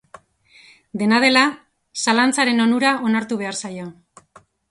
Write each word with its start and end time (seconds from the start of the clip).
Dena 1.01 1.19
dela, 1.23 1.43
zalantzaren 2.05 2.65
onura 2.65 2.93
onartu 3.11 3.39
behar 3.45 3.59
zaio. 3.65 3.87